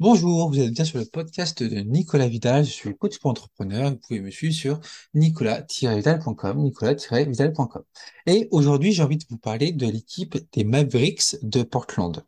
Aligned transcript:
Bonjour, 0.00 0.48
vous 0.48 0.58
êtes 0.58 0.72
bien 0.72 0.86
sur 0.86 0.98
le 0.98 1.04
podcast 1.04 1.62
de 1.62 1.80
Nicolas 1.80 2.26
Vidal. 2.26 2.64
Je 2.64 2.70
suis 2.70 2.96
coach 2.96 3.18
pour 3.18 3.32
entrepreneur. 3.32 3.90
Vous 3.90 3.98
pouvez 3.98 4.20
me 4.20 4.30
suivre 4.30 4.54
sur 4.54 4.80
nicolas-vidal.com, 5.12 6.58
nicolas-vidal.com. 6.58 7.82
Et 8.24 8.48
aujourd'hui, 8.50 8.92
j'ai 8.92 9.02
envie 9.02 9.18
de 9.18 9.26
vous 9.28 9.36
parler 9.36 9.72
de 9.72 9.86
l'équipe 9.86 10.38
des 10.54 10.64
Mavericks 10.64 11.36
de 11.42 11.62
Portland. 11.62 12.24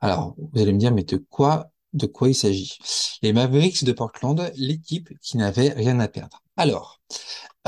Alors, 0.00 0.34
vous 0.36 0.60
allez 0.60 0.72
me 0.72 0.78
dire, 0.80 0.92
mais 0.92 1.04
de 1.04 1.18
quoi, 1.18 1.70
de 1.92 2.06
quoi 2.06 2.30
il 2.30 2.34
s'agit? 2.34 2.76
Les 3.22 3.32
Mavericks 3.32 3.84
de 3.84 3.92
Portland, 3.92 4.50
l'équipe 4.56 5.16
qui 5.22 5.36
n'avait 5.36 5.68
rien 5.68 6.00
à 6.00 6.08
perdre. 6.08 6.42
Alors, 6.56 7.00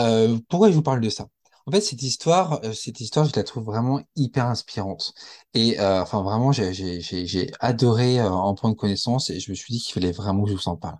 euh, 0.01 0.41
pourquoi 0.49 0.71
je 0.71 0.75
vous 0.75 0.83
parle 0.83 1.01
de 1.01 1.09
ça? 1.09 1.29
En 1.67 1.73
fait, 1.73 1.81
cette 1.81 2.03
histoire, 2.03 2.61
euh, 2.65 2.73
cette 2.73 3.01
histoire, 3.01 3.27
je 3.27 3.33
la 3.37 3.45
trouve 3.45 3.65
vraiment 3.65 4.01
hyper 4.17 4.47
inspirante. 4.47 5.15
Et 5.55 5.79
euh, 5.81 6.03
enfin, 6.03 6.23
vraiment, 6.23 6.53
j'ai 6.53 6.73
j'ai- 6.75 7.01
j'ai- 7.01 7.27
j'ai 7.27 7.51
adoré 7.61 8.21
euh, 8.21 8.29
en 8.31 8.55
prendre 8.55 8.77
connaissance 8.77 9.31
et 9.31 9.41
je 9.41 9.51
me 9.51 9.55
suis 9.57 9.73
dit 9.75 9.81
qu'il 9.81 9.95
fallait 9.95 10.13
vraiment 10.13 10.45
que 10.45 10.51
je 10.51 10.55
vous 10.57 10.69
en 10.69 10.77
parle. 10.77 10.99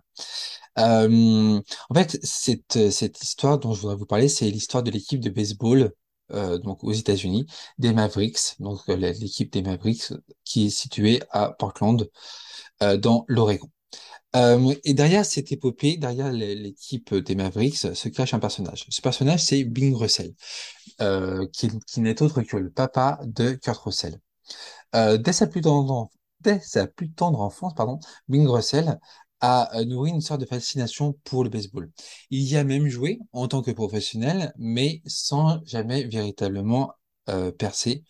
Euh, 0.79 1.61
en 1.89 1.93
fait, 1.95 2.19
cette, 2.23 2.91
cette 2.91 3.21
histoire 3.23 3.59
dont 3.59 3.73
je 3.73 3.81
voudrais 3.81 3.95
vous 3.97 4.05
parler, 4.05 4.29
c'est 4.29 4.49
l'histoire 4.49 4.83
de 4.83 4.91
l'équipe 4.91 5.19
de 5.21 5.29
baseball 5.29 5.91
euh, 6.31 6.57
donc 6.59 6.83
aux 6.83 6.91
États-Unis, 6.93 7.45
des 7.77 7.93
Mavericks, 7.93 8.55
donc 8.59 8.79
euh, 8.89 8.95
l'équipe 8.95 9.51
des 9.51 9.61
Mavericks 9.63 10.13
qui 10.45 10.67
est 10.67 10.69
située 10.69 11.21
à 11.31 11.49
Portland, 11.51 12.09
euh, 12.83 12.97
dans 12.97 13.25
l'Oregon. 13.27 13.69
Et 14.33 14.93
derrière 14.93 15.25
cette 15.25 15.51
épopée, 15.51 15.97
derrière 15.97 16.31
l'équipe 16.31 17.13
des 17.13 17.35
Mavericks, 17.35 17.77
se 17.77 18.09
cache 18.09 18.33
un 18.33 18.39
personnage. 18.39 18.85
Ce 18.89 19.01
personnage, 19.01 19.43
c'est 19.43 19.63
Bing 19.63 19.95
Russell 19.95 20.33
qui, 21.51 21.99
n'est 21.99 22.21
autre 22.21 22.41
que 22.41 22.57
le 22.57 22.69
papa 22.69 23.19
de 23.25 23.53
Kurt 23.53 23.81
Russell. 23.81 24.19
Dès 24.93 25.33
sa 25.33 25.47
plus 25.47 25.61
tendre, 25.61 27.41
enfance, 27.41 27.73
pardon, 27.75 27.99
Bing 28.27 28.47
Russell 28.47 28.99
a 29.41 29.75
euh, 29.77 29.85
nourri 29.85 30.11
une 30.11 30.21
sorte 30.21 30.41
de 30.41 30.45
fascination 30.45 31.13
pour 31.23 31.43
le 31.43 31.49
baseball. 31.49 31.89
Il 32.29 32.43
y 32.43 32.57
a 32.57 32.63
même 32.63 32.87
joué 32.87 33.19
en 33.31 33.47
tant 33.47 33.61
que 33.61 33.71
professionnel, 33.71 34.53
mais 34.57 35.01
sans 35.05 35.63
jamais 35.65 36.03
véritablement 36.03 36.93
percer. 37.57 38.03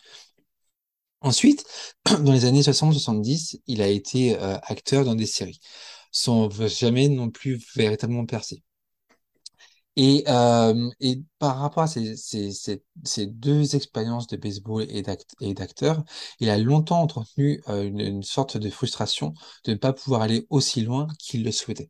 Ensuite, 1.22 1.64
dans 2.24 2.32
les 2.32 2.46
années 2.46 2.62
60-70, 2.62 3.62
il 3.68 3.82
a 3.82 3.88
été 3.88 4.36
acteur 4.38 5.06
dans 5.06 5.16
des 5.16 5.28
séries, 5.28 5.60
sans 6.12 6.50
jamais 6.68 7.10
non 7.10 7.30
plus 7.30 7.60
véritablement 7.76 8.26
percer. 8.26 8.64
Et, 9.98 10.24
euh, 10.30 10.90
et 11.02 11.22
par 11.38 11.58
rapport 11.60 11.84
à 11.84 11.88
ces, 11.88 12.16
ces, 12.16 12.52
ces, 13.04 13.28
deux 13.28 13.76
expériences 13.76 14.28
de 14.28 14.38
baseball 14.38 14.86
et 14.90 15.02
d'act- 15.02 15.36
et 15.42 15.54
d'acteur, 15.54 16.04
il 16.40 16.50
a 16.50 16.58
longtemps 16.58 17.02
entretenu 17.02 17.62
euh, 17.68 17.84
une 17.84 18.24
sorte 18.24 18.56
de 18.58 18.70
frustration 18.70 19.34
de 19.66 19.72
ne 19.74 19.78
pas 19.78 19.92
pouvoir 19.94 20.22
aller 20.22 20.48
aussi 20.50 20.82
loin 20.82 21.08
qu'il 21.20 21.44
le 21.44 21.52
souhaitait. 21.52 21.90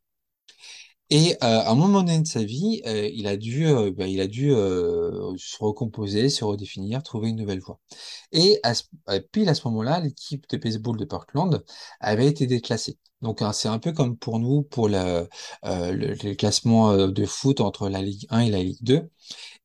Et 1.13 1.33
euh, 1.35 1.37
à 1.41 1.71
un 1.71 1.75
moment 1.75 2.03
donné 2.03 2.19
de 2.21 2.27
sa 2.27 2.41
vie, 2.43 2.81
euh, 2.87 3.09
il 3.13 3.27
a 3.27 3.35
dû, 3.35 3.67
euh, 3.67 3.91
bah, 3.91 4.07
il 4.07 4.21
a 4.21 4.27
dû 4.27 4.51
euh, 4.53 5.33
se 5.37 5.57
recomposer, 5.59 6.29
se 6.29 6.45
redéfinir, 6.45 7.03
trouver 7.03 7.29
une 7.29 7.35
nouvelle 7.35 7.59
voie. 7.59 7.79
Et 8.31 8.59
à 8.63 8.73
ce, 8.73 8.83
pile 9.31 9.49
à 9.49 9.53
ce 9.55 9.67
moment-là, 9.67 9.99
l'équipe 9.99 10.47
de 10.49 10.57
baseball 10.57 10.97
de 10.97 11.05
Portland 11.05 11.63
avait 11.99 12.27
été 12.27 12.47
déclassée. 12.47 12.97
Donc 13.21 13.41
hein, 13.41 13.53
c'est 13.53 13.67
un 13.67 13.77
peu 13.79 13.91
comme 13.91 14.17
pour 14.17 14.39
nous 14.39 14.63
pour 14.63 14.89
la, 14.89 15.27
euh, 15.65 15.91
le, 15.91 16.15
le 16.23 16.33
classement 16.35 16.95
de 17.07 17.25
foot 17.25 17.61
entre 17.61 17.89
la 17.89 18.01
Ligue 18.01 18.25
1 18.29 18.39
et 18.41 18.49
la 18.49 18.63
Ligue 18.63 18.79
2. 18.81 19.09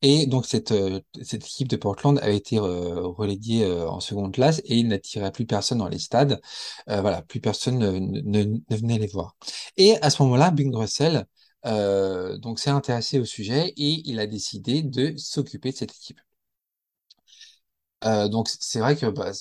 Et 0.03 0.27
donc 0.27 0.47
cette, 0.47 0.73
euh, 0.73 1.01
cette 1.23 1.45
équipe 1.45 1.69
de 1.69 1.77
Portland 1.77 2.19
avait 2.19 2.37
été 2.37 2.59
euh, 2.59 3.01
reléguée 3.01 3.65
euh, 3.65 3.89
en 3.89 4.01
seconde 4.01 4.33
classe 4.35 4.61
et 4.65 4.77
il 4.77 4.89
n'attirait 4.89 5.33
plus 5.33 5.47
personne 5.47 5.79
dans 5.79 5.89
les 5.89 5.99
stades. 5.99 6.41
Voilà, 6.87 7.23
plus 7.23 7.41
personne 7.41 7.79
ne, 7.79 8.77
venait 8.77 8.99
les 8.99 9.07
voir. 9.07 9.37
Et 9.77 9.97
à 10.03 10.11
ce 10.11 10.23
moment-là, 10.23 10.51
Bing 10.51 10.75
Russell 10.75 11.27
donc 11.65 12.61
s'est 12.61 12.71
intéressé 12.71 13.19
au 13.19 13.25
sujet 13.25 13.73
et 13.77 14.03
il 14.09 14.21
a 14.21 14.27
décidé 14.27 14.83
de 14.83 15.15
s'occuper 15.17 15.73
de 15.73 15.77
cette 15.77 15.93
équipe. 15.93 16.21
Donc 18.03 18.49
c'est 18.49 18.79
vrai 18.79 18.95
que 18.97 19.07
bah, 19.07 19.33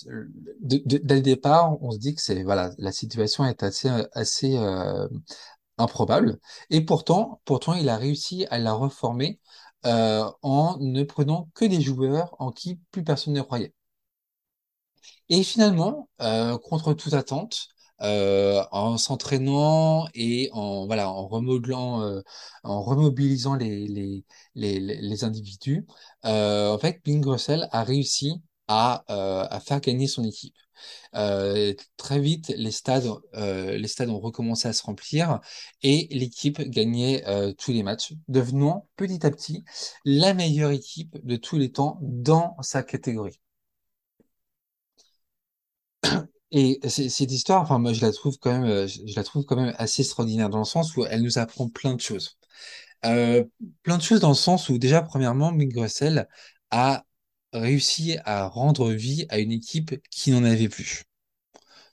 dès 0.59 1.15
le 1.15 1.21
départ, 1.21 1.77
on 1.83 1.91
se 1.91 1.99
dit 1.99 2.15
que 2.15 2.21
c'est 2.21 2.43
voilà, 2.43 2.71
la 2.79 2.91
situation 2.91 3.45
est 3.45 3.61
assez 3.61 3.89
assez 4.13 4.57
improbable 5.77 6.39
et 6.69 6.81
pourtant 6.81 7.41
pourtant 7.45 7.73
il 7.73 7.89
a 7.89 7.97
réussi 7.97 8.45
à 8.49 8.57
la 8.57 8.73
reformer 8.73 9.39
euh, 9.85 10.29
en 10.41 10.77
ne 10.79 11.03
prenant 11.03 11.49
que 11.55 11.65
des 11.65 11.81
joueurs 11.81 12.35
en 12.39 12.51
qui 12.51 12.79
plus 12.91 13.03
personne 13.03 13.33
ne 13.33 13.41
croyait. 13.41 13.73
Et 15.29 15.43
finalement, 15.43 16.09
euh, 16.21 16.57
contre 16.57 16.93
toute 16.93 17.13
attente, 17.13 17.67
euh, 18.01 18.63
en 18.71 18.97
s'entraînant 18.97 20.07
et 20.13 20.49
en 20.53 20.85
remodelant, 21.27 22.21
en 22.63 22.81
remobilisant 22.83 23.55
les 23.55 25.23
individus, 25.23 25.85
en 26.23 26.77
fait, 26.79 27.01
Bing 27.03 27.25
Russell 27.25 27.67
a 27.71 27.83
réussi 27.83 28.41
à 28.67 29.03
à 29.07 29.59
faire 29.59 29.79
gagner 29.81 30.07
son 30.07 30.23
équipe. 30.23 30.55
Euh, 31.15 31.73
très 31.97 32.19
vite, 32.19 32.49
les 32.57 32.71
stades, 32.71 33.07
euh, 33.35 33.77
les 33.77 33.87
stades 33.87 34.09
ont 34.09 34.19
recommencé 34.19 34.67
à 34.67 34.73
se 34.73 34.83
remplir 34.83 35.39
et 35.83 36.07
l'équipe 36.11 36.61
gagnait 36.61 37.25
euh, 37.27 37.53
tous 37.53 37.71
les 37.71 37.83
matchs, 37.83 38.13
devenant 38.27 38.87
petit 38.95 39.25
à 39.25 39.31
petit 39.31 39.63
la 40.05 40.33
meilleure 40.33 40.71
équipe 40.71 41.17
de 41.25 41.35
tous 41.37 41.57
les 41.57 41.71
temps 41.71 41.97
dans 42.01 42.55
sa 42.61 42.83
catégorie. 42.83 43.39
Et 46.51 46.79
cette 46.87 47.31
histoire, 47.31 47.61
enfin 47.61 47.79
moi 47.79 47.91
je 47.93 48.01
la 48.01 48.11
trouve 48.11 48.37
quand 48.39 48.51
même, 48.51 48.87
je 48.87 49.15
la 49.15 49.23
trouve 49.23 49.43
quand 49.45 49.55
même 49.57 49.73
assez 49.77 50.03
extraordinaire 50.03 50.49
dans 50.49 50.59
le 50.59 50.63
sens 50.65 50.95
où 50.95 51.05
elle 51.05 51.21
nous 51.21 51.37
apprend 51.37 51.69
plein 51.69 51.93
de 51.95 52.01
choses. 52.01 52.37
Plein 53.03 53.97
de 53.97 54.01
choses 54.01 54.19
dans 54.21 54.29
le 54.29 54.35
sens 54.35 54.69
où 54.69 54.77
déjà 54.77 55.01
premièrement, 55.01 55.51
Mick 55.51 55.77
Russell 55.77 56.27
a 56.71 57.05
réussi 57.55 58.17
à 58.25 58.47
rendre 58.47 58.91
vie 58.91 59.25
à 59.29 59.39
une 59.39 59.51
équipe 59.51 59.95
qui 60.11 60.31
n'en 60.31 60.43
avait 60.43 60.69
plus. 60.69 61.03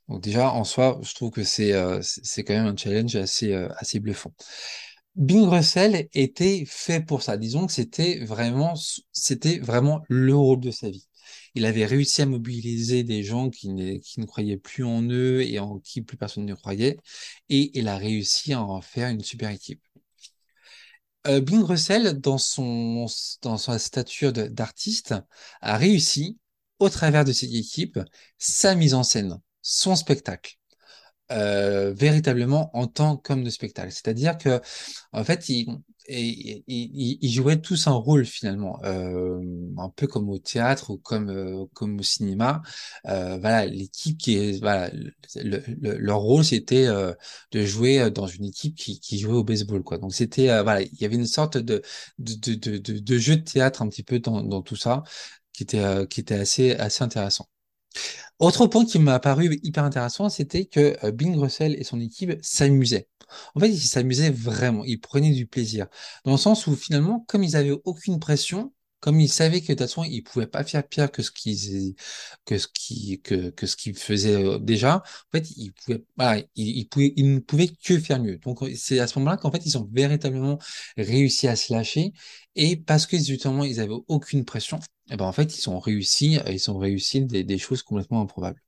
Donc 0.09 0.23
déjà 0.23 0.53
en 0.53 0.65
soi, 0.65 1.01
je 1.03 1.15
trouve 1.15 1.31
que 1.31 1.45
c'est 1.45 1.73
euh, 1.73 2.01
quand 2.39 2.55
même 2.55 2.67
un 2.67 2.77
challenge 2.77 3.17
assez 3.17 3.53
euh, 3.53 3.69
assez 3.79 4.01
bluffant. 4.01 4.33
Bing 5.17 5.47
Russell 5.47 6.09
était 6.15 6.65
fait 6.67 7.01
pour 7.05 7.23
ça. 7.23 7.37
Disons 7.37 7.67
que 7.67 7.73
c'était 7.73 8.19
vraiment, 8.25 8.75
vraiment 9.61 10.03
le 10.09 10.35
rôle 10.35 10.61
de 10.61 10.71
sa 10.71 10.91
vie. 10.91 11.07
Il 11.55 11.67
avait 11.67 11.85
réussi 11.87 12.23
à 12.23 12.27
mobiliser 12.27 13.05
des 13.05 13.23
gens 13.23 13.51
qui, 13.51 14.01
qui 14.01 14.21
ne 14.21 14.27
croyaient 14.27 14.57
plus 14.57 14.85
en 14.85 15.03
eux 15.03 15.43
et 15.43 15.59
en 15.59 15.79
qui 15.81 16.03
plus 16.03 16.17
personne 16.17 16.47
ne 16.47 16.55
croyait, 16.55 16.99
et 17.51 17.79
il 17.79 17.89
a 17.89 17.97
réussi 17.99 18.55
à 18.55 18.63
en 18.63 18.81
faire 18.81 19.11
une 19.11 19.23
super 19.23 19.51
équipe. 19.51 19.83
Euh, 21.27 21.41
Bing 21.41 21.63
Russell, 21.63 22.21
dans 22.21 22.39
son, 22.39 23.07
dans 23.43 23.57
sa 23.57 23.79
stature 23.79 24.33
d'artiste, 24.33 25.15
a 25.61 25.77
réussi, 25.77 26.39
au 26.79 26.89
travers 26.89 27.25
de 27.25 27.33
cette 27.33 27.53
équipe, 27.53 28.01
sa 28.39 28.75
mise 28.75 28.95
en 28.95 29.05
scène, 29.05 29.39
son 29.61 29.95
spectacle 29.95 30.57
euh, 31.31 31.93
véritablement 31.95 32.71
en 32.77 32.87
tant 32.87 33.17
qu'homme 33.17 33.45
de 33.45 33.51
spectacle. 33.51 33.93
C'est-à-dire 33.93 34.37
que, 34.37 34.61
en 35.13 35.25
fait, 35.25 35.49
ils, 35.49 35.67
ils, 36.09 36.65
ils- 37.21 37.31
jouaient 37.33 37.61
tous 37.61 37.87
un 37.87 37.93
rôle 37.93 38.25
finalement, 38.27 38.79
euh, 38.85 39.41
un 39.79 39.89
peu 39.91 40.07
comme 40.07 40.29
au 40.31 40.39
théâtre 40.39 40.91
ou 40.91 40.99
comme 40.99 41.31
euh, 41.31 41.65
comme 41.75 41.99
au 42.01 42.03
cinéma. 42.03 42.63
Euh, 43.07 43.39
voilà, 43.39 43.67
l'équipe 43.67 44.19
qui 44.19 44.59
voilà, 44.61 44.91
le, 45.37 45.63
le- 45.81 45.99
leur 45.99 46.19
rôle 46.21 46.45
c'était 46.45 46.87
euh, 46.87 47.13
de 47.53 47.65
jouer 47.65 48.11
dans 48.11 48.27
une 48.27 48.45
équipe 48.47 48.75
qui, 48.77 49.01
qui 49.01 49.19
jouait 49.19 49.35
au 49.35 49.45
baseball, 49.45 49.83
quoi. 49.83 49.99
Donc 49.99 50.15
c'était, 50.15 50.51
euh, 50.51 50.63
voilà, 50.63 50.83
il 50.83 51.01
y 51.01 51.05
avait 51.05 51.17
une 51.17 51.27
sorte 51.27 51.57
de 51.59 51.83
de, 52.19 52.55
de, 52.55 52.79
de, 52.79 53.19
jeu 53.19 53.37
de 53.37 53.43
théâtre 53.43 53.83
un 53.83 53.89
petit 53.89 54.03
peu 54.03 54.19
dans, 54.19 54.43
dans 54.43 54.63
tout 54.63 54.77
ça, 54.77 55.03
qui 55.53 55.63
était 55.65 55.81
euh, 55.81 56.07
qui 56.07 56.21
était 56.21 56.35
assez 56.35 56.73
assez 56.73 57.03
intéressant. 57.05 57.49
Autre 58.39 58.67
point 58.67 58.85
qui 58.85 58.99
m'a 58.99 59.21
paru 59.21 59.59
hyper 59.63 59.85
intéressant, 59.85 60.29
c'était 60.29 60.67
que 60.67 60.97
euh, 61.05 61.13
Bing 61.13 61.37
Russell 61.39 61.77
et 61.79 61.85
son 61.85 62.01
équipe 62.01 62.33
s'amusaient. 62.43 63.09
En 63.55 63.61
fait, 63.61 63.69
ils 63.71 63.81
s'amusaient 63.81 64.31
vraiment, 64.31 64.85
ils 64.85 65.01
prenaient 65.01 65.33
du 65.33 65.47
plaisir. 65.47 65.87
Dans 66.25 66.33
le 66.33 66.39
sens 66.39 66.67
où 66.67 66.77
finalement, 66.77 67.25
comme 67.29 67.43
ils 67.45 67.57
avaient 67.57 67.79
aucune 67.85 68.19
pression, 68.21 68.73
comme 69.03 69.19
ils 69.21 69.29
savaient 69.29 69.61
que 69.61 69.67
de 69.67 69.73
toute 69.73 69.81
façon, 69.81 70.05
ils 70.05 70.23
pouvaient 70.23 70.47
pas 70.47 70.63
faire 70.63 70.87
pire 70.87 71.11
que 71.11 71.23
ce 71.23 71.33
qu'ils 71.33 71.97
qui 72.73 73.21
que, 73.21 73.53
faisaient 73.97 74.45
euh, 74.45 74.59
déjà, 74.61 74.99
en 74.99 75.37
fait, 75.39 75.51
ils 75.57 75.73
pouvaient 75.73 77.13
ne 77.17 77.41
pouvaient 77.41 77.69
que 77.69 77.99
faire 77.99 78.21
mieux. 78.23 78.39
Donc 78.39 78.61
c'est 78.77 79.01
à 79.01 79.09
ce 79.09 79.19
moment-là 79.19 79.39
qu'en 79.39 79.51
fait, 79.51 79.67
ils 79.67 79.77
ont 79.77 79.89
véritablement 79.93 80.59
réussi 80.97 81.49
à 81.49 81.57
se 81.57 81.73
lâcher 81.73 82.13
et 82.55 82.77
parce 82.77 83.07
que 83.07 83.19
justement, 83.19 83.65
ils 83.65 83.81
avaient 83.81 83.93
aucune 84.07 84.45
pression, 84.45 84.79
et 85.11 85.17
ben 85.17 85.25
en 85.25 85.33
fait, 85.33 85.59
ils 85.59 85.69
ont 85.69 85.81
réussi, 85.81 86.39
ils 86.49 86.71
ont 86.71 86.79
réussi 86.79 87.23
des, 87.23 87.59
choses 87.59 87.83
complètement 87.83 88.21
improbables. 88.23 88.63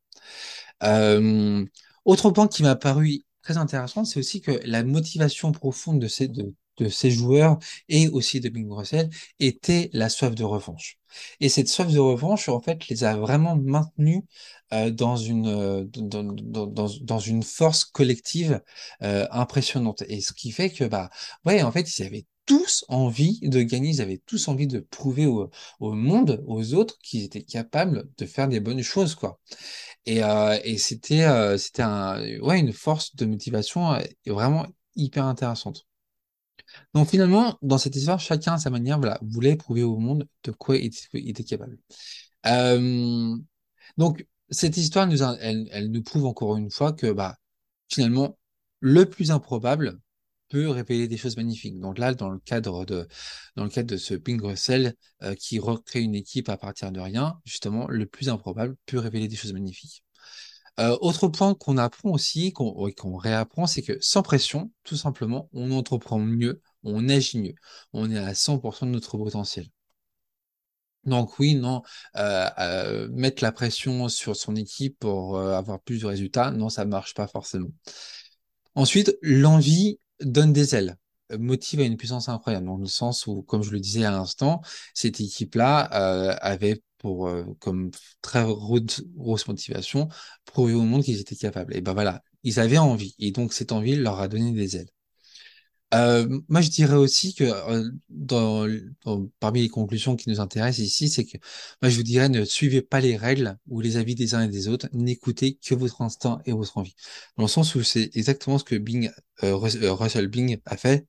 Euh, 0.83 1.65
autre 2.05 2.31
point 2.31 2.49
qui 2.49 2.65
m'a 2.65 2.75
paru 2.77 3.23
très 3.43 3.57
intéressant, 3.57 4.05
c'est 4.05 4.19
aussi 4.19 4.41
que 4.41 4.61
la 4.65 4.83
motivation 4.83 5.53
profonde 5.53 6.01
de 6.01 6.09
ces, 6.09 6.27
de, 6.27 6.55
de 6.79 6.89
ces 6.89 7.11
joueurs 7.11 7.59
et 7.89 8.09
aussi 8.09 8.41
de 8.41 8.49
Bing 8.49 8.71
Russell 8.71 9.11
était 9.41 9.91
la 9.93 10.09
soif 10.09 10.35
de 10.35 10.45
revanche. 10.45 10.99
Et 11.41 11.49
cette 11.49 11.69
soif 11.69 11.93
de 11.93 11.99
revanche, 11.99 12.49
en 12.49 12.61
fait, 12.61 12.89
les 12.89 13.05
a 13.05 13.17
vraiment 13.17 13.57
maintenus 13.57 14.23
euh, 14.73 14.91
dans 14.91 15.17
une 15.17 15.47
euh, 15.47 15.85
dans, 15.85 16.25
dans, 17.03 17.19
une 17.19 17.43
force 17.43 17.85
collective 17.85 18.61
euh, 19.03 19.27
impressionnante. 19.31 20.03
Et 20.09 20.21
ce 20.21 20.33
qui 20.33 20.51
fait 20.53 20.71
que 20.71 20.85
bah 20.85 21.11
ouais, 21.45 21.63
en 21.63 21.71
fait, 21.73 21.99
ils 21.99 22.05
avaient 22.05 22.27
tous 22.47 22.85
envie 22.89 23.41
de 23.43 23.63
gagner, 23.63 23.91
ils 23.91 24.03
avaient 24.03 24.23
tous 24.27 24.49
envie 24.49 24.67
de 24.67 24.81
prouver 24.81 25.27
au, 25.27 25.51
monde, 25.81 26.43
aux 26.47 26.75
autres, 26.75 26.99
qu'ils 26.99 27.25
étaient 27.25 27.43
capables 27.43 28.07
de 28.19 28.27
faire 28.27 28.49
des 28.49 28.61
bonnes 28.61 28.83
choses, 28.83 29.15
quoi. 29.15 29.41
Et, 30.07 30.21
et 30.65 30.79
c'était 30.79 31.27
c'était 31.59 31.85
ouais, 32.41 32.61
une 32.61 32.73
force 32.73 33.17
de 33.17 33.27
motivation 33.27 33.99
vraiment 34.27 34.67
hyper 34.97 35.25
intéressante. 35.25 35.87
Donc 36.95 37.09
finalement, 37.09 37.59
dans 37.63 37.79
cette 37.79 37.97
histoire, 37.97 38.21
chacun 38.21 38.55
à 38.55 38.59
sa 38.59 38.71
manière, 38.71 39.01
voulait 39.23 39.57
prouver 39.57 39.83
au 39.83 39.99
monde 39.99 40.27
de 40.45 40.51
quoi 40.53 40.77
il 40.77 40.91
était, 41.29 41.45
capable. 41.45 41.79
Euh, 42.47 43.37
donc 43.97 44.27
cette 44.51 44.77
histoire 44.77 45.07
nous, 45.07 45.23
elle, 45.23 45.69
elle 45.73 45.91
nous 45.91 46.03
prouve 46.03 46.27
encore 46.27 46.57
une 46.57 46.71
fois 46.71 46.93
que 46.93 47.13
bah 47.13 47.37
finalement, 47.89 48.39
le 48.81 49.07
plus 49.07 49.31
improbable 49.31 49.99
peut 50.49 50.69
révéler 50.69 51.09
des 51.09 51.17
choses 51.17 51.37
magnifiques. 51.37 51.81
Donc 51.81 51.99
là, 51.99 52.15
dans 52.15 52.31
le 52.31 52.39
cadre 52.39 52.85
de, 52.85 53.09
dans 53.57 53.65
le 53.65 53.71
cadre 53.71 53.89
de 53.89 53.97
ce 53.97 54.15
Ping 54.15 54.41
Russell 54.41 54.95
euh, 55.23 55.35
qui 55.35 55.59
recrée 55.59 56.01
une 56.01 56.15
équipe 56.15 56.49
à 56.49 56.57
partir 56.57 56.93
de 56.93 57.01
rien, 57.01 57.41
justement, 57.45 57.89
le 57.89 58.07
plus 58.07 58.29
improbable 58.29 58.77
peut 58.87 58.99
révéler 58.99 59.29
des 59.29 59.37
choses 59.37 59.53
magnifiques. 59.53 60.04
Euh, 60.81 60.97
autre 61.01 61.29
point 61.29 61.55
qu'on 61.55 61.79
apprend 61.79 62.11
aussi, 62.11 62.53
qu'on 62.53 63.17
réapprend, 63.17 63.67
c'est 63.67 63.83
que 63.83 63.97
sans 64.01 64.23
pression, 64.23 64.73
tout 64.83 64.97
simplement, 64.97 65.49
on 65.53 65.71
entreprend 65.71 66.19
mieux, 66.19 66.61
on 66.83 67.09
agit 67.09 67.39
mieux, 67.41 67.55
on 67.93 68.11
est 68.11 68.19
à 68.19 68.35
100% 68.35 68.87
de 68.87 68.91
notre 68.91 69.17
potentiel. 69.17 69.69
Donc 71.05 71.39
oui, 71.39 71.55
non, 71.55 71.83
euh, 72.17 72.49
euh, 72.59 73.09
mettre 73.13 73.43
la 73.43 73.53
pression 73.53 74.09
sur 74.09 74.37
son 74.37 74.57
équipe 74.57 74.99
pour 74.99 75.37
euh, 75.37 75.53
avoir 75.53 75.81
plus 75.81 76.01
de 76.01 76.07
résultats, 76.07 76.51
non, 76.51 76.71
ça 76.71 76.85
marche 76.87 77.15
pas 77.15 77.27
forcément. 77.27 77.69
Ensuite, 78.77 79.17
l'envie 79.23 79.99
donne 80.21 80.53
des 80.53 80.75
ailes, 80.77 80.97
motive 81.39 81.81
à 81.81 81.85
une 81.85 81.97
puissance 81.97 82.29
incroyable, 82.29 82.67
dans 82.67 82.77
le 82.77 82.87
sens 82.87 83.27
où, 83.27 83.43
comme 83.43 83.63
je 83.63 83.71
le 83.71 83.81
disais 83.81 84.05
à 84.05 84.11
l'instant, 84.11 84.61
cette 84.95 85.21
équipe-là 85.21 85.91
euh, 85.93 86.37
avait 86.41 86.83
pour 86.99 87.29
euh, 87.29 87.45
comme 87.61 87.91
très 88.23 88.45
grosse 88.45 89.47
motivation 89.47 90.09
prouver 90.47 90.73
au 90.75 90.83
monde 90.83 91.03
qu'ils 91.03 91.21
étaient 91.21 91.37
capables. 91.37 91.77
Et 91.77 91.81
ben 91.83 91.93
voilà, 91.93 92.23
ils 92.43 92.61
avaient 92.61 92.79
envie, 92.79 93.15
et 93.19 93.31
donc 93.31 93.53
cette 93.53 93.73
envie 93.73 93.97
leur 93.97 94.21
a 94.21 94.29
donné 94.29 94.53
des 94.53 94.77
ailes. 94.77 94.89
Euh, 95.95 96.41
moi, 96.49 96.61
je 96.61 96.71
dirais 96.71 96.97
aussi 96.97 97.35
que 97.35 97.45
parmi 99.39 99.61
les 99.63 99.69
conclusions 99.69 100.17
qui 100.17 100.29
nous 100.29 100.41
intéressent 100.41 100.85
ici, 100.85 101.09
c'est 101.09 101.25
que 101.25 101.37
moi, 101.83 101.91
je 101.91 101.97
vous 101.97 102.03
dirais 102.03 102.29
ne 102.29 102.45
suivez 102.45 102.83
pas 102.83 103.01
les 103.01 103.17
règles 103.17 103.59
ou 103.69 103.81
les 103.81 103.97
avis 103.97 104.15
des 104.15 104.35
uns 104.35 104.43
et 104.43 104.49
des 104.49 104.69
autres, 104.69 104.89
n'écoutez 104.93 105.55
que 105.65 105.75
votre 105.75 106.03
instinct 106.03 106.41
et 106.47 106.53
votre 106.53 106.79
envie. 106.79 106.97
Dans 107.37 107.45
le 107.45 107.49
sens 107.49 107.75
où 107.77 107.83
c'est 107.83 108.11
exactement 108.17 108.59
ce 108.59 108.65
que 108.65 108.77
Bing, 108.77 109.11
Russell 109.43 110.27
Bing 110.29 110.59
a 110.65 110.77
fait. 110.77 111.07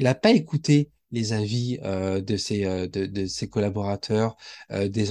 Il 0.00 0.04
n'a 0.04 0.14
pas 0.14 0.30
écouté 0.30 0.90
les 1.10 1.34
avis 1.34 1.78
euh, 1.82 2.22
de, 2.22 2.38
ses, 2.38 2.64
euh, 2.64 2.86
de, 2.88 3.26
ses 3.26 3.50
collaborateurs, 3.50 4.34
euh, 4.70 4.88
des, 4.88 5.10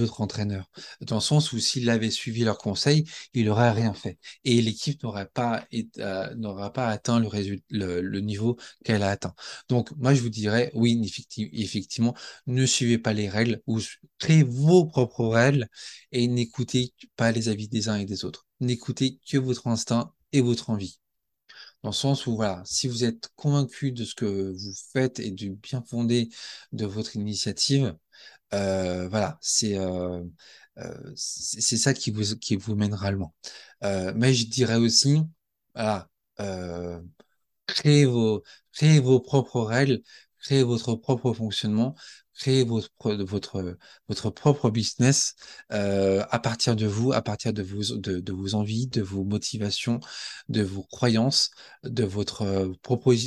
autres 0.00 0.20
entraîneurs. 0.20 0.70
Dans 1.00 1.16
le 1.16 1.20
sens 1.20 1.52
où 1.52 1.58
s'il 1.58 1.90
avait 1.90 2.12
suivi 2.12 2.44
leurs 2.44 2.58
conseils, 2.58 3.06
il 3.34 3.46
n'aurait 3.46 3.72
rien 3.72 3.92
fait. 3.92 4.20
Et 4.44 4.62
l'équipe 4.62 5.02
n'aurait 5.02 5.26
pas, 5.26 5.66
euh, 5.98 6.32
n'aura 6.36 6.72
pas 6.72 6.86
atteint 6.86 7.18
le 7.18 8.20
niveau 8.20 8.56
qu'elle 8.84 9.02
a 9.02 9.10
atteint. 9.10 9.34
Donc, 9.68 9.90
moi, 9.96 10.14
je 10.14 10.22
vous 10.22 10.28
dirais, 10.30 10.70
oui, 10.74 11.02
effectivement, 11.52 12.14
ne 12.46 12.64
suivez 12.66 12.98
pas 12.98 13.12
les 13.12 13.28
règles 13.28 13.62
ou 13.66 13.80
créez 14.18 14.44
vos 14.44 14.86
propres 14.86 15.26
règles 15.26 15.66
et 16.12 16.28
n'écoutez 16.28 16.94
pas 17.16 17.32
les 17.32 17.48
avis 17.48 17.66
des 17.66 17.88
uns 17.88 17.96
et 17.96 18.04
des 18.04 18.24
autres. 18.24 18.46
N'écoutez 18.60 19.18
que 19.28 19.38
votre 19.38 19.66
instinct 19.66 20.12
et 20.32 20.40
votre 20.40 20.70
envie 20.70 21.00
dans 21.82 21.90
le 21.90 21.94
sens 21.94 22.26
où, 22.26 22.36
voilà, 22.36 22.62
si 22.66 22.88
vous 22.88 23.04
êtes 23.04 23.28
convaincu 23.36 23.92
de 23.92 24.04
ce 24.04 24.14
que 24.14 24.26
vous 24.52 24.72
faites 24.92 25.18
et 25.20 25.30
du 25.30 25.50
bien 25.50 25.82
fondé 25.82 26.30
de 26.72 26.86
votre 26.86 27.16
initiative, 27.16 27.96
euh, 28.54 29.08
voilà, 29.08 29.38
c'est 29.42 29.78
euh, 29.78 30.24
euh, 30.78 31.12
c'est 31.16 31.76
ça 31.78 31.94
qui 31.94 32.10
vous, 32.10 32.36
qui 32.38 32.56
vous 32.56 32.74
mènera 32.76 33.10
loin. 33.12 33.32
Euh, 33.84 34.12
mais 34.16 34.34
je 34.34 34.46
dirais 34.48 34.76
aussi, 34.76 35.22
voilà, 35.74 36.08
euh, 36.40 37.00
créez 37.66 38.04
vos, 38.06 38.42
créez 38.72 39.00
vos 39.00 39.20
propres 39.20 39.62
règles, 39.62 40.02
créez 40.42 40.62
votre 40.62 40.94
propre 40.94 41.32
fonctionnement, 41.32 41.94
créez 42.40 42.64
votre, 42.64 42.90
votre, 43.24 43.76
votre 44.08 44.30
propre 44.30 44.70
business 44.70 45.34
euh, 45.72 46.24
à 46.30 46.38
partir 46.38 46.74
de 46.76 46.86
vous, 46.86 47.12
à 47.12 47.22
partir 47.22 47.52
de 47.52 47.62
vos, 47.62 47.96
de, 47.96 48.32
vos 48.32 48.54
envies, 48.54 48.86
de 48.86 49.02
vos 49.02 49.24
motivations, 49.24 50.00
de 50.48 50.62
vos 50.62 50.82
croyances, 50.84 51.50
de 51.84 52.04
votre, 52.04 52.42
euh, 52.42 52.68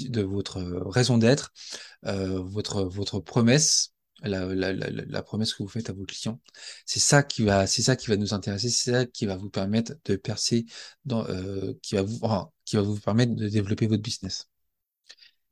de 0.09 0.21
votre 0.21 0.61
raison 0.89 1.17
d'être, 1.17 1.51
euh, 2.05 2.41
votre, 2.41 2.83
votre 2.83 3.19
promesse. 3.19 3.91
La, 4.25 4.45
la, 4.45 4.71
la, 4.71 5.21
promesse 5.21 5.53
que 5.53 5.63
vous 5.63 5.67
faites 5.69 5.89
à 5.89 5.93
vos 5.93 6.05
clients, 6.05 6.39
c'est 6.85 7.01
ça 7.01 7.23
qui 7.23 7.43
va, 7.43 7.67
c'est 7.67 7.81
ça 7.81 7.97
qui 7.97 8.07
va 8.07 8.15
nous 8.15 8.33
intéresser, 8.33 8.69
c'est 8.69 8.91
ça 8.91 9.05
qui 9.05 9.25
va 9.25 9.35
vous 9.35 9.49
permettre 9.49 9.95
de 10.05 10.15
percer, 10.15 10.65
dans, 11.03 11.27
euh, 11.27 11.73
qui 11.81 11.95
va 11.95 12.03
vous, 12.03 12.21
qui 12.63 12.77
va 12.77 12.83
vous 12.83 12.97
permettre 13.01 13.35
de 13.35 13.49
développer 13.49 13.85
votre 13.85 14.01
business. 14.01 14.47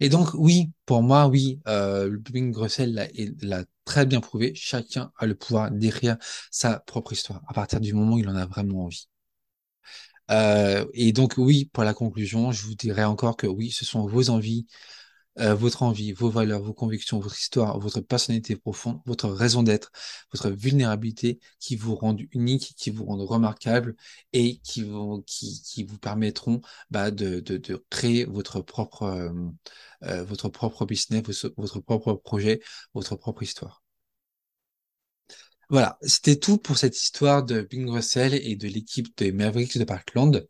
Et 0.01 0.09
donc, 0.09 0.33
oui, 0.33 0.71
pour 0.85 1.01
moi, 1.03 1.27
oui, 1.27 1.61
euh, 1.67 2.09
le 2.09 2.57
Russell 2.57 3.09
l'a 3.41 3.63
très 3.85 4.05
bien 4.05 4.19
prouvé. 4.19 4.51
Chacun 4.55 5.11
a 5.17 5.25
le 5.25 5.35
pouvoir 5.35 5.71
d'écrire 5.71 6.17
sa 6.51 6.79
propre 6.79 7.13
histoire 7.13 7.41
à 7.47 7.53
partir 7.53 7.79
du 7.79 7.93
moment 7.93 8.15
où 8.15 8.19
il 8.19 8.27
en 8.29 8.35
a 8.35 8.45
vraiment 8.45 8.85
envie. 8.85 9.07
Euh, 10.31 10.85
et 10.93 11.11
donc, 11.13 11.33
oui, 11.37 11.69
pour 11.73 11.83
la 11.83 11.93
conclusion, 11.93 12.51
je 12.51 12.65
vous 12.65 12.75
dirais 12.75 13.03
encore 13.03 13.35
que 13.37 13.47
oui, 13.47 13.71
ce 13.71 13.85
sont 13.85 14.05
vos 14.07 14.29
envies, 14.29 14.65
euh, 15.39 15.55
votre 15.55 15.83
envie, 15.83 16.11
vos 16.13 16.29
valeurs, 16.29 16.61
vos 16.61 16.73
convictions, 16.73 17.19
votre 17.19 17.39
histoire, 17.39 17.79
votre 17.79 18.01
personnalité 18.01 18.55
profonde, 18.55 18.99
votre 19.05 19.29
raison 19.29 19.63
d'être, 19.63 19.91
votre 20.31 20.49
vulnérabilité 20.49 21.39
qui 21.59 21.75
vous 21.75 21.95
rendent 21.95 22.21
unique, 22.31 22.73
qui 22.77 22.91
vous 22.91 23.05
rendent 23.05 23.21
remarquable 23.21 23.95
et 24.33 24.59
qui 24.59 24.83
vous, 24.83 25.23
qui, 25.25 25.61
qui 25.63 25.83
vous 25.83 25.97
permettront 25.97 26.61
bah, 26.89 27.11
de, 27.11 27.39
de, 27.39 27.85
créer 27.89 28.25
votre 28.25 28.61
propre, 28.61 29.03
euh, 29.03 29.31
euh 30.03 30.23
votre 30.23 30.49
propre 30.49 30.85
business, 30.85 31.45
votre 31.57 31.79
propre 31.79 32.13
projet, 32.13 32.61
votre 32.93 33.15
propre 33.15 33.43
histoire. 33.43 33.81
Voilà, 35.71 35.97
c'était 36.01 36.35
tout 36.35 36.57
pour 36.57 36.77
cette 36.77 36.97
histoire 36.97 37.45
de 37.45 37.61
Bing 37.61 37.89
Russell 37.89 38.33
et 38.33 38.57
de 38.57 38.67
l'équipe 38.67 39.07
des 39.17 39.31
Mavericks 39.31 39.77
de 39.77 39.85
Portland. 39.85 40.45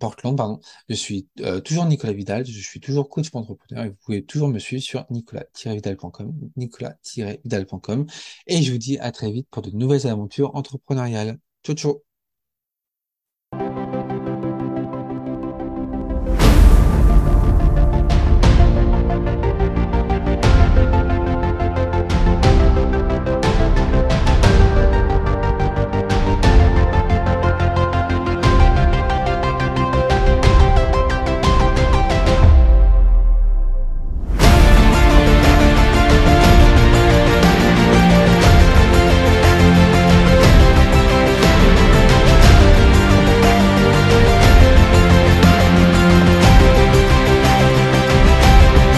Portland, 0.00 0.36
pardon. 0.36 0.60
Je 0.88 0.94
suis 0.96 1.28
euh, 1.42 1.60
toujours 1.60 1.84
Nicolas 1.86 2.12
Vidal, 2.12 2.44
je 2.44 2.60
suis 2.60 2.80
toujours 2.80 3.08
coach 3.08 3.30
pour 3.30 3.40
entrepreneur 3.40 3.84
et 3.84 3.90
vous 3.90 3.96
pouvez 4.04 4.24
toujours 4.24 4.48
me 4.48 4.58
suivre 4.58 4.82
sur 4.82 5.06
nicolas-vidal.com, 5.10 6.50
nicolas-vidal.com 6.56 8.06
et 8.48 8.62
je 8.62 8.72
vous 8.72 8.78
dis 8.78 8.98
à 8.98 9.12
très 9.12 9.30
vite 9.30 9.46
pour 9.48 9.62
de 9.62 9.70
nouvelles 9.70 10.08
aventures 10.08 10.56
entrepreneuriales. 10.56 11.38
Ciao 11.62 11.76
ciao 11.76 12.13